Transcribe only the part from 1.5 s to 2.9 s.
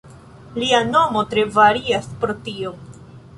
varias pro tio.